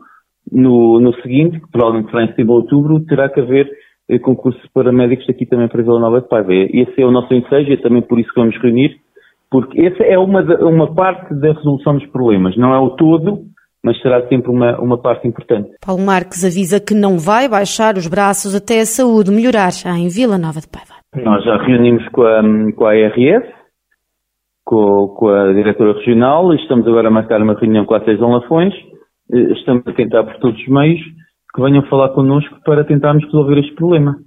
no, 0.52 1.00
no 1.00 1.14
seguinte, 1.22 1.60
que 1.60 1.72
provavelmente 1.72 2.12
será 2.12 2.24
em 2.24 2.28
setembro 2.28 2.54
ou 2.54 2.62
outubro, 2.62 3.06
terá 3.06 3.30
que 3.30 3.40
haver 3.40 3.70
uh, 4.12 4.20
concurso 4.20 4.62
para 4.74 4.92
médicos 4.92 5.30
aqui 5.30 5.46
também 5.46 5.68
para 5.68 5.82
Vila 5.82 6.00
Nova 6.00 6.22
de 6.22 6.28
Paiva. 6.28 6.54
Esse 6.54 7.02
é 7.02 7.06
o 7.06 7.12
nosso 7.12 7.34
ensejo, 7.34 7.74
é 7.74 7.78
também 7.78 8.02
por 8.02 8.20
isso 8.20 8.30
que 8.34 8.40
vamos 8.40 8.56
reunir, 8.62 8.96
porque 9.50 9.82
essa 9.82 10.04
é 10.04 10.18
uma, 10.18 10.42
uma 10.62 10.94
parte 10.94 11.34
da 11.34 11.54
resolução 11.54 11.98
dos 11.98 12.06
problemas, 12.08 12.58
não 12.58 12.74
é 12.74 12.80
o 12.80 12.92
todo, 12.92 13.44
mas 13.84 14.02
será 14.02 14.28
sempre 14.28 14.50
uma, 14.50 14.80
uma 14.82 14.98
parte 14.98 15.28
importante. 15.28 15.70
Paulo 15.86 16.02
Marques 16.02 16.44
avisa 16.44 16.80
que 16.80 16.96
não 16.96 17.20
vai 17.20 17.48
baixar 17.48 17.96
os 17.96 18.08
braços 18.08 18.56
até 18.56 18.80
a 18.80 18.86
saúde 18.86 19.32
melhorar 19.32 19.70
em 19.96 20.08
Vila 20.08 20.40
Nova 20.40 20.60
de 20.60 20.68
Paiva. 20.68 20.96
Nós 21.16 21.44
já 21.46 21.56
reunimos 21.58 22.06
com 22.10 22.24
a, 22.24 22.42
com 22.76 22.86
a 22.86 22.92
ARS, 22.92 23.46
com, 24.66 25.08
com 25.10 25.30
a 25.30 25.54
diretora 25.54 25.94
regional, 25.94 26.54
estamos 26.56 26.88
agora 26.88 27.08
a 27.08 27.12
marcar 27.12 27.42
uma 27.42 27.54
reunião 27.54 27.86
com 27.86 27.94
a 27.94 28.04
César 28.04 28.26
Lafões, 28.26 28.74
eh, 29.32 29.54
estamos 29.54 29.88
a 29.88 29.94
tentar 29.94 30.24
por 30.24 30.38
todos 30.40 30.60
os 30.60 30.68
meios 30.68 31.00
que 31.54 31.62
venham 31.62 31.84
falar 31.84 32.10
connosco 32.10 32.56
para 32.66 32.84
tentarmos 32.84 33.24
resolver 33.26 33.60
este 33.60 33.74
problema. 33.76 34.18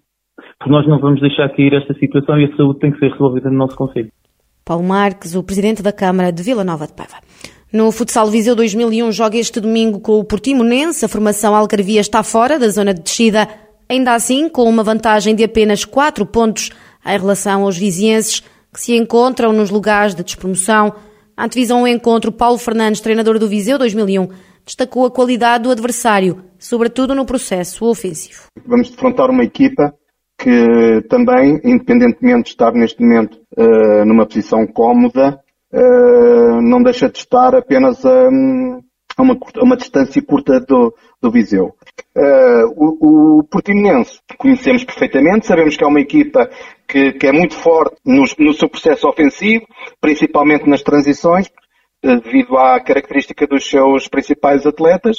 Porque 0.59 0.71
nós 0.71 0.87
não 0.87 0.99
vamos 1.01 1.21
deixar 1.21 1.49
cair 1.51 1.75
esta 1.75 1.93
situação 1.95 2.39
e 2.39 2.45
a 2.45 2.57
saúde 2.57 2.79
tem 2.79 2.93
que 2.93 2.99
ser 2.99 3.11
resolvida 3.11 3.51
no 3.51 3.59
nosso 3.59 3.77
Conselho. 3.77 4.11
Paulo 4.65 4.85
Marques, 4.85 5.35
o 5.35 5.43
Presidente 5.43 5.83
da 5.83 5.93
Câmara 5.93 6.33
de 6.33 6.43
Vila 6.43 6.65
Nova 6.65 6.87
de 6.87 6.95
Paiva. 6.95 7.17
No 7.73 7.91
Futsal 7.93 8.29
Viseu 8.29 8.55
2001 8.57 9.13
joga 9.13 9.37
este 9.37 9.61
domingo 9.61 10.01
com 10.01 10.19
o 10.19 10.25
Portimonense. 10.25 11.05
A 11.05 11.09
formação 11.09 11.55
Algarvia 11.55 12.01
está 12.01 12.23
fora 12.23 12.59
da 12.59 12.69
zona 12.69 12.95
de 12.95 13.03
descida, 13.03 13.49
ainda 13.89 14.15
assim 14.15 14.49
com 14.49 14.63
uma 14.63 14.83
vantagem 14.83 15.35
de 15.35 15.45
apenas 15.45 15.85
4 15.85 16.25
pontos 16.27 16.71
em 17.05 17.19
relação 17.19 17.65
aos 17.65 17.77
vizienses 17.77 18.43
que 18.73 18.81
se 18.81 18.97
encontram 18.97 19.53
nos 19.53 19.71
lugares 19.71 20.15
de 20.15 20.23
despromoção. 20.23 20.95
A 21.37 21.45
antevisão 21.45 21.81
ao 21.81 21.89
encontro, 21.89 22.33
Paulo 22.33 22.59
Fernandes, 22.59 23.01
treinador 23.01 23.39
do 23.39 23.49
Viseu 23.49 23.79
2001, 23.79 24.29
destacou 24.65 25.07
a 25.07 25.11
qualidade 25.11 25.65
do 25.65 25.71
adversário, 25.71 26.45
sobretudo 26.59 27.15
no 27.15 27.25
processo 27.25 27.87
ofensivo. 27.87 28.43
Vamos 28.67 28.91
defrontar 28.91 29.31
uma 29.31 29.45
equipa 29.45 29.95
que 30.39 31.03
também, 31.09 31.61
independentemente 31.65 32.45
de 32.45 32.49
estar 32.51 32.73
neste 32.73 33.03
momento 33.03 33.39
uh, 33.57 34.05
numa 34.05 34.25
posição 34.25 34.67
cómoda, 34.67 35.41
uh, 35.73 36.61
não 36.63 36.83
deixa 36.83 37.09
de 37.09 37.19
estar 37.19 37.55
apenas 37.57 38.05
a, 38.05 38.27
a, 39.17 39.23
uma, 39.23 39.35
a 39.35 39.65
uma, 39.65 39.77
distância 39.77 40.23
curta 40.23 40.61
do, 40.61 40.95
do 41.21 41.31
Viseu. 41.31 41.75
Uh, 42.17 42.67
o, 42.77 43.39
o 43.39 43.45
Portimonense 43.45 44.21
conhecemos 44.37 44.85
perfeitamente, 44.85 45.47
sabemos 45.47 45.77
que 45.77 45.83
é 45.83 45.87
uma 45.87 46.01
equipa 46.01 46.49
que, 46.89 47.13
que 47.13 47.27
é 47.27 47.33
muito 47.33 47.55
forte 47.55 47.97
no, 48.05 48.25
no 48.39 48.55
seu 48.55 48.69
processo 48.69 49.07
ofensivo, 49.07 49.67
principalmente 50.01 50.69
nas 50.69 50.83
transições, 50.83 51.49
devido 52.01 52.57
à 52.57 52.81
característica 52.81 53.47
dos 53.47 53.69
seus 53.69 54.07
principais 54.09 54.65
atletas 54.65 55.19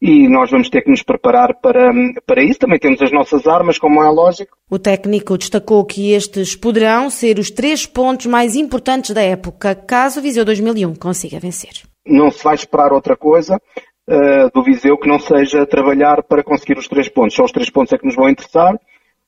e 0.00 0.28
nós 0.28 0.50
vamos 0.50 0.70
ter 0.70 0.82
que 0.82 0.90
nos 0.90 1.02
preparar 1.02 1.54
para, 1.60 1.92
para 2.24 2.42
isso. 2.42 2.60
Também 2.60 2.78
temos 2.78 3.02
as 3.02 3.10
nossas 3.10 3.46
armas, 3.46 3.78
como 3.78 4.02
é 4.02 4.08
lógico. 4.08 4.56
O 4.70 4.78
técnico 4.78 5.36
destacou 5.36 5.84
que 5.84 6.12
estes 6.12 6.54
poderão 6.54 7.10
ser 7.10 7.38
os 7.38 7.50
três 7.50 7.84
pontos 7.84 8.26
mais 8.26 8.54
importantes 8.54 9.10
da 9.10 9.22
época, 9.22 9.74
caso 9.74 10.20
o 10.20 10.22
Viseu 10.22 10.44
2001 10.44 10.94
consiga 10.94 11.40
vencer. 11.40 11.82
Não 12.06 12.30
se 12.30 12.42
vai 12.44 12.54
esperar 12.54 12.92
outra 12.92 13.16
coisa 13.16 13.60
uh, 14.08 14.50
do 14.54 14.62
Viseu 14.62 14.96
que 14.96 15.08
não 15.08 15.18
seja 15.18 15.66
trabalhar 15.66 16.22
para 16.22 16.44
conseguir 16.44 16.78
os 16.78 16.86
três 16.86 17.08
pontos. 17.08 17.34
Só 17.34 17.44
os 17.44 17.52
três 17.52 17.68
pontos 17.70 17.92
é 17.92 17.98
que 17.98 18.06
nos 18.06 18.14
vão 18.14 18.28
interessar 18.28 18.78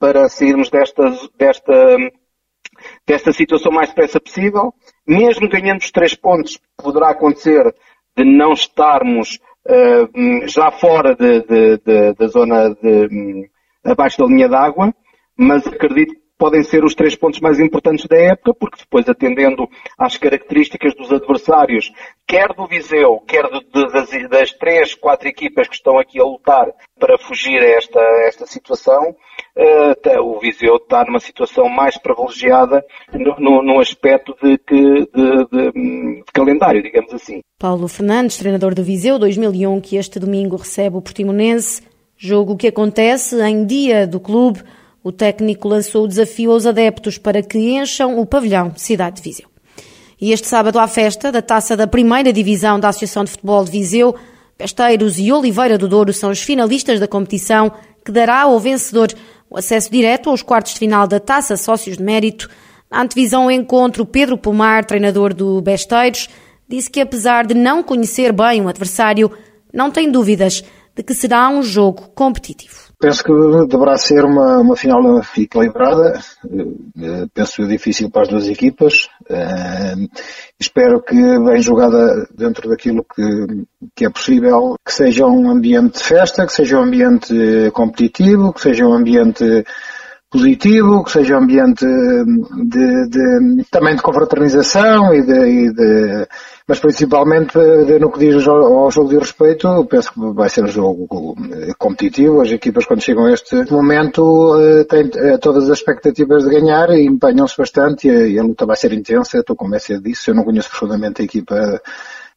para 0.02 0.28
sairmos 0.28 0.68
desta, 0.68 1.04
desta 1.38 1.96
desta 3.06 3.32
situação 3.32 3.70
o 3.70 3.74
mais 3.74 3.90
depressa 3.90 4.20
possível. 4.20 4.74
Mesmo 5.06 5.48
ganhando 5.48 5.78
os 5.78 5.92
três 5.92 6.12
pontos, 6.12 6.58
poderá 6.76 7.10
acontecer 7.10 7.72
de 8.16 8.24
não 8.24 8.52
estarmos 8.52 9.38
uh, 9.64 10.48
já 10.48 10.72
fora 10.72 11.14
de, 11.14 11.42
de, 11.42 11.78
de, 11.78 12.14
da 12.14 12.26
zona 12.26 12.76
abaixo 13.84 14.18
da 14.18 14.26
linha 14.26 14.48
d'água, 14.48 14.92
mas 15.36 15.64
acredito 15.68 16.14
que 16.14 16.21
podem 16.42 16.64
ser 16.64 16.84
os 16.84 16.92
três 16.92 17.14
pontos 17.14 17.38
mais 17.38 17.60
importantes 17.60 18.04
da 18.08 18.16
época, 18.16 18.52
porque 18.52 18.80
depois, 18.80 19.08
atendendo 19.08 19.68
às 19.96 20.16
características 20.16 20.92
dos 20.96 21.12
adversários, 21.12 21.92
quer 22.26 22.52
do 22.52 22.66
Viseu, 22.66 23.20
quer 23.28 23.44
de, 23.44 23.64
das, 23.70 24.10
das, 24.28 24.50
três, 24.50 24.92
quatro 24.92 25.28
equipas 25.28 25.68
que 25.68 25.76
estão 25.76 26.00
aqui 26.00 26.20
a 26.20 26.24
lutar 26.24 26.66
para 26.98 27.16
fugir 27.16 27.62
a 27.62 27.76
esta, 27.76 28.00
esta 28.26 28.44
situação, 28.44 29.14
uh, 29.56 30.20
o 30.20 30.40
Viseu 30.40 30.78
está 30.78 31.04
numa 31.04 31.20
situação 31.20 31.68
mais 31.68 31.96
privilegiada 31.96 32.84
no, 33.12 33.38
no, 33.38 33.62
no 33.62 33.78
aspecto 33.78 34.34
de, 34.42 34.58
de, 34.68 35.06
de, 35.12 35.72
de, 35.72 36.24
calendário, 36.32 36.82
digamos 36.82 37.14
assim. 37.14 37.38
Paulo 37.56 37.86
Fernandes, 37.86 38.36
treinador 38.36 38.74
do 38.74 38.82
Viseu 38.82 39.16
2001, 39.16 39.80
que 39.80 39.94
este 39.94 40.18
domingo 40.18 40.56
recebe 40.56 40.96
o 40.96 41.02
Portimonense, 41.02 41.82
jogo 42.16 42.56
que 42.56 42.66
acontece 42.66 43.40
em 43.40 43.64
dia 43.64 44.08
do 44.08 44.18
clube. 44.18 44.64
O 45.04 45.10
técnico 45.10 45.66
lançou 45.66 46.04
o 46.04 46.08
desafio 46.08 46.52
aos 46.52 46.64
adeptos 46.64 47.18
para 47.18 47.42
que 47.42 47.58
encham 47.58 48.20
o 48.20 48.24
pavilhão 48.24 48.72
Cidade 48.76 49.16
de 49.16 49.22
Viseu. 49.22 49.48
E 50.20 50.32
este 50.32 50.46
sábado 50.46 50.78
há 50.78 50.86
festa 50.86 51.32
da 51.32 51.42
taça 51.42 51.76
da 51.76 51.88
primeira 51.88 52.32
divisão 52.32 52.78
da 52.78 52.90
Associação 52.90 53.24
de 53.24 53.32
Futebol 53.32 53.64
de 53.64 53.72
Viseu. 53.72 54.14
Pesteiros 54.56 55.18
e 55.18 55.32
Oliveira 55.32 55.76
do 55.76 55.88
Douro 55.88 56.12
são 56.12 56.30
os 56.30 56.40
finalistas 56.40 57.00
da 57.00 57.08
competição 57.08 57.72
que 58.04 58.12
dará 58.12 58.42
ao 58.42 58.60
vencedor 58.60 59.08
o 59.50 59.58
acesso 59.58 59.90
direto 59.90 60.30
aos 60.30 60.40
quartos 60.40 60.74
de 60.74 60.78
final 60.78 61.08
da 61.08 61.18
Taça 61.18 61.56
Sócios 61.56 61.96
de 61.96 62.02
Mérito. 62.04 62.48
Na 62.88 63.02
antevisão 63.02 63.50
encontro, 63.50 64.06
Pedro 64.06 64.38
Pomar, 64.38 64.84
treinador 64.84 65.34
do 65.34 65.60
Besteiros, 65.60 66.28
disse 66.68 66.88
que 66.88 67.00
apesar 67.00 67.44
de 67.44 67.54
não 67.54 67.82
conhecer 67.82 68.32
bem 68.32 68.62
o 68.62 68.68
adversário, 68.68 69.32
não 69.74 69.90
tem 69.90 70.08
dúvidas 70.08 70.62
de 70.94 71.02
que 71.02 71.12
será 71.12 71.48
um 71.48 71.64
jogo 71.64 72.10
competitivo. 72.14 72.91
Penso 73.02 73.24
que 73.24 73.32
deverá 73.66 73.96
ser 73.98 74.24
uma, 74.24 74.58
uma 74.58 74.76
final 74.76 75.20
equilibrada, 75.36 76.20
eh, 76.48 77.26
penso 77.34 77.66
difícil 77.66 78.08
para 78.08 78.22
as 78.22 78.28
duas 78.28 78.46
equipas. 78.46 79.08
Espero 80.56 81.02
que 81.02 81.16
bem 81.16 81.60
jogada 81.60 82.28
dentro 82.32 82.68
daquilo 82.68 83.04
que, 83.04 83.64
que 83.96 84.04
é 84.06 84.08
possível, 84.08 84.76
que 84.86 84.92
seja 84.92 85.26
um 85.26 85.50
ambiente 85.50 85.98
de 85.98 86.04
festa, 86.04 86.46
que 86.46 86.52
seja 86.52 86.78
um 86.78 86.84
ambiente 86.84 87.34
competitivo, 87.72 88.52
que 88.52 88.60
seja 88.60 88.86
um 88.86 88.92
ambiente 88.92 89.64
positivo, 90.32 91.04
que 91.04 91.12
seja 91.12 91.34
um 91.34 91.42
ambiente 91.42 91.84
de, 91.84 93.08
de, 93.08 93.64
também 93.70 93.94
de 93.94 94.02
confraternização 94.02 95.14
e 95.14 95.22
de, 95.22 95.46
e 95.46 95.72
de 95.72 96.26
mas 96.66 96.80
principalmente 96.80 97.58
no 98.00 98.10
que 98.10 98.20
diz 98.20 98.48
ao, 98.48 98.90
jogo 98.90 99.10
de 99.10 99.18
respeito, 99.18 99.84
penso 99.84 100.12
que 100.12 100.20
vai 100.32 100.48
ser 100.48 100.64
um 100.64 100.68
jogo 100.68 101.36
competitivo. 101.76 102.40
As 102.40 102.50
equipas, 102.50 102.86
quando 102.86 103.02
chegam 103.02 103.26
a 103.26 103.32
este 103.32 103.70
momento, 103.70 104.58
eh, 104.58 104.84
têm 104.84 105.10
eh, 105.14 105.38
todas 105.38 105.68
as 105.68 105.78
expectativas 105.78 106.44
de 106.44 106.50
ganhar 106.50 106.88
e 106.90 107.04
empenham-se 107.04 107.56
bastante 107.58 108.08
e 108.08 108.38
a, 108.38 108.42
luta 108.42 108.64
vai 108.64 108.76
ser 108.76 108.92
intensa. 108.92 109.38
Estou 109.38 109.56
convencido 109.56 110.00
disso. 110.02 110.30
Eu 110.30 110.34
não 110.34 110.44
conheço 110.44 110.70
profundamente 110.70 111.20
a 111.20 111.24
equipa, 111.24 111.82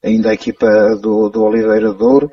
ainda 0.04 0.32
a 0.32 0.34
equipa 0.34 0.96
do, 0.96 1.30
do 1.30 1.44
Oliveira 1.44 1.94
Douro 1.94 2.30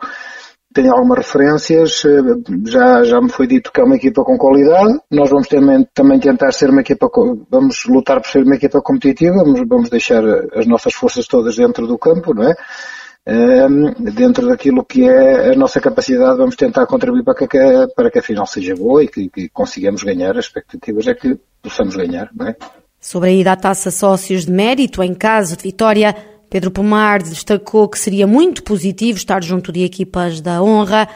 tenho 0.72 0.92
algumas 0.92 1.18
referências, 1.18 2.04
eh, 2.04 2.20
já, 2.66 3.02
já 3.04 3.20
me 3.20 3.30
foi 3.30 3.46
dito 3.46 3.72
que 3.72 3.80
é 3.80 3.84
uma 3.84 3.96
equipa 3.96 4.24
com 4.24 4.36
qualidade, 4.36 4.98
nós 5.10 5.30
vamos 5.30 5.48
também, 5.48 5.86
também 5.94 6.18
tentar 6.18 6.52
ser 6.52 6.70
uma 6.70 6.80
equipa, 6.80 7.10
vamos 7.50 7.84
lutar 7.86 8.20
por 8.20 8.28
ser 8.28 8.42
uma 8.44 8.54
equipa 8.54 8.80
competitiva, 8.80 9.36
vamos, 9.36 9.62
vamos 9.68 9.90
deixar 9.90 10.22
as 10.54 10.66
nossas 10.66 10.94
forças 10.94 11.26
todas 11.26 11.56
dentro 11.56 11.86
do 11.86 11.98
campo, 11.98 12.34
não 12.34 12.44
é? 12.44 12.54
Ehm, 13.24 13.92
dentro 14.14 14.48
daquilo 14.48 14.84
que 14.84 15.08
é 15.08 15.52
a 15.52 15.56
nossa 15.56 15.80
capacidade, 15.80 16.38
vamos 16.38 16.56
tentar 16.56 16.86
contribuir 16.86 17.22
para 17.22 17.46
que, 17.46 17.56
a, 17.56 17.88
para 17.88 18.10
que 18.10 18.18
a 18.18 18.22
final 18.22 18.46
seja 18.46 18.74
boa 18.74 19.04
e 19.04 19.08
que, 19.08 19.28
que 19.28 19.48
consigamos 19.48 20.02
ganhar. 20.02 20.36
As 20.36 20.46
expectativas 20.46 21.06
é 21.06 21.14
que 21.14 21.38
possamos 21.62 21.94
ganhar, 21.94 22.30
não 22.34 22.48
é? 22.48 22.56
Sobre 23.00 23.30
a 23.30 23.32
ida 23.32 23.52
à 23.52 23.56
taça 23.56 23.90
sócios 23.90 24.46
de 24.46 24.52
mérito, 24.52 25.02
em 25.02 25.14
caso 25.14 25.56
de 25.56 25.62
vitória, 25.62 26.14
Pedro 26.52 26.70
Pomar 26.70 27.22
destacou 27.22 27.88
que 27.88 27.98
seria 27.98 28.26
muito 28.26 28.62
positivo 28.62 29.16
estar 29.16 29.42
junto 29.42 29.72
de 29.72 29.84
equipas 29.84 30.38
da 30.38 30.62
honra. 30.62 31.08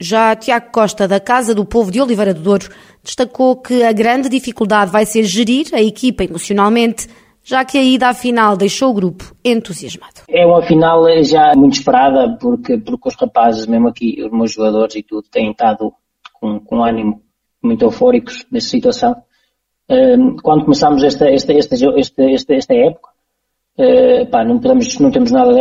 Já 0.00 0.36
Tiago 0.36 0.70
Costa, 0.70 1.08
da 1.08 1.18
Casa 1.18 1.52
do 1.52 1.64
Povo 1.64 1.90
de 1.90 2.00
Oliveira 2.00 2.32
do 2.32 2.40
Douro, 2.40 2.68
destacou 3.02 3.56
que 3.56 3.82
a 3.82 3.90
grande 3.90 4.28
dificuldade 4.28 4.92
vai 4.92 5.04
ser 5.04 5.24
gerir 5.24 5.66
a 5.72 5.82
equipa 5.82 6.22
emocionalmente, 6.22 7.08
já 7.42 7.64
que 7.64 7.76
a 7.76 7.82
ida 7.82 8.06
à 8.06 8.14
final 8.14 8.56
deixou 8.56 8.90
o 8.90 8.94
grupo 8.94 9.34
entusiasmado. 9.44 10.20
É 10.28 10.46
uma 10.46 10.62
final 10.62 11.02
já 11.24 11.54
muito 11.56 11.74
esperada, 11.74 12.38
porque, 12.40 12.78
porque 12.78 13.08
os 13.08 13.16
rapazes, 13.16 13.66
mesmo 13.66 13.88
aqui, 13.88 14.22
os 14.24 14.30
meus 14.30 14.52
jogadores 14.52 14.94
e 14.94 15.02
tudo, 15.02 15.24
têm 15.28 15.50
estado 15.50 15.92
com, 16.34 16.60
com 16.60 16.84
ânimo 16.84 17.20
muito 17.60 17.84
eufóricos 17.84 18.46
nessa 18.48 18.68
situação. 18.68 19.16
Quando 20.40 20.62
começámos 20.62 21.02
esta, 21.02 21.28
esta, 21.28 21.52
esta, 21.52 21.74
esta, 21.74 22.54
esta 22.54 22.74
época, 22.74 23.17
Uh, 23.78 24.26
pá, 24.26 24.44
não, 24.44 24.58
podemos, 24.58 24.98
não 24.98 25.12
temos 25.12 25.30
nada, 25.30 25.52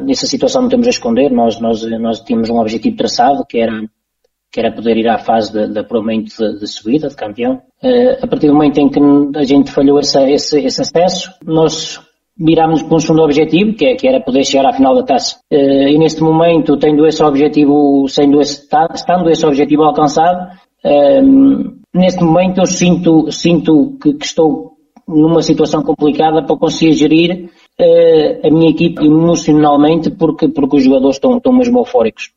nessa 0.00 0.26
situação, 0.26 0.62
não 0.62 0.68
temos 0.68 0.86
a 0.86 0.90
esconder. 0.90 1.32
Nós, 1.32 1.58
nós, 1.58 1.82
nós 1.98 2.20
tínhamos 2.20 2.50
um 2.50 2.58
objetivo 2.58 2.96
traçado 2.96 3.46
que 3.48 3.58
era, 3.58 3.82
que 4.52 4.60
era 4.60 4.70
poder 4.70 4.98
ir 4.98 5.08
à 5.08 5.16
fase 5.16 5.52
de, 5.52 5.72
de 5.72 5.78
apuramento 5.78 6.36
de, 6.36 6.60
de, 6.60 6.66
subida, 6.66 7.08
de 7.08 7.16
campeão. 7.16 7.62
Uh, 7.82 8.22
a 8.22 8.26
partir 8.26 8.48
do 8.48 8.52
momento 8.52 8.78
em 8.78 8.90
que 8.90 9.00
a 9.38 9.44
gente 9.44 9.70
falhou 9.70 9.98
esse, 9.98 10.22
esse, 10.30 10.60
esse 10.60 10.82
acesso, 10.82 11.32
nós 11.46 11.98
virámos 12.38 12.82
para 12.82 12.96
um 12.96 13.00
segundo 13.00 13.22
objetivo, 13.22 13.72
que, 13.74 13.86
é, 13.86 13.96
que, 13.96 14.06
era 14.06 14.20
poder 14.20 14.44
chegar 14.44 14.68
à 14.68 14.74
final 14.74 14.94
da 14.94 15.04
taça. 15.04 15.38
Uh, 15.50 15.88
e 15.88 15.96
neste 15.96 16.20
momento, 16.22 16.76
tendo 16.76 17.06
esse 17.06 17.22
objetivo, 17.22 18.06
sendo 18.06 18.38
esse, 18.38 18.68
estando 18.94 19.30
esse 19.30 19.46
objetivo 19.46 19.82
alcançado, 19.82 20.50
neste 21.92 22.22
momento 22.22 22.58
eu 22.58 22.66
sinto, 22.66 23.32
sinto 23.32 23.98
que, 24.00 24.12
que 24.12 24.26
estou 24.26 24.75
numa 25.06 25.42
situação 25.42 25.82
complicada 25.82 26.42
para 26.42 26.56
conseguir 26.56 26.92
gerir 26.94 27.48
uh, 27.80 28.46
a 28.46 28.50
minha 28.50 28.70
equipe 28.70 29.04
emocionalmente 29.04 30.10
porque, 30.10 30.48
porque 30.48 30.76
os 30.76 30.84
jogadores 30.84 31.16
estão, 31.16 31.36
estão 31.36 31.52
mesmo 31.52 31.78
eufóricos. 31.78 32.30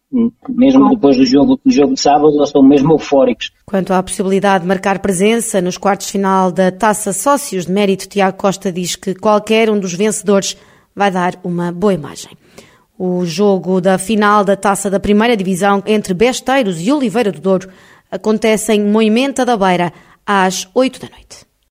Mesmo 0.48 0.90
depois 0.90 1.18
do 1.18 1.26
jogo, 1.26 1.60
do 1.64 1.72
jogo 1.72 1.94
de 1.96 2.00
sábado, 2.00 2.36
eles 2.36 2.50
estão 2.50 2.62
mesmo 2.62 2.94
eufóricos. 2.94 3.52
Quanto 3.66 3.92
à 3.92 4.04
possibilidade 4.04 4.64
de 4.64 4.68
marcar 4.68 5.00
presença 5.00 5.62
nos 5.62 5.78
quartos 5.78 6.08
de 6.08 6.14
final 6.14 6.52
da 6.52 6.72
Taça 6.72 7.12
Sócios 7.12 7.66
de 7.66 7.72
Mérito, 7.72 8.08
Tiago 8.08 8.38
Costa 8.38 8.72
diz 8.72 8.96
que 8.96 9.16
qualquer 9.16 9.70
um 9.70 9.80
dos 9.80 9.94
vencedores 9.94 10.56
vai 10.96 11.10
dar 11.10 11.40
uma 11.44 11.72
boa 11.72 11.94
imagem. 11.94 12.32
O 12.98 13.26
jogo 13.26 13.80
da 13.80 13.98
final 13.98 14.44
da 14.44 14.56
Taça 14.56 14.90
da 14.90 15.00
Primeira 15.00 15.38
Divisão 15.38 15.82
entre 15.88 16.14
Besteiros 16.14 16.86
e 16.86 16.92
Oliveira 16.92 17.32
do 17.32 17.40
Douro 17.40 17.70
acontece 18.12 18.74
em 18.74 18.84
Moimenta 18.84 19.46
da 19.46 19.56
Beira 19.56 19.94
às 20.26 20.68
8 20.76 21.00
da 21.00 21.10
noite. 21.10 21.49